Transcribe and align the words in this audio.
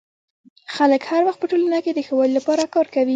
خلک 0.75 1.01
هر 1.11 1.21
وخت 1.27 1.39
په 1.41 1.47
ټولنه 1.51 1.77
کي 1.85 1.91
د 1.93 1.99
ښه 2.07 2.13
والي 2.17 2.33
لپاره 2.37 2.71
کار 2.75 2.87
کوي. 2.93 3.09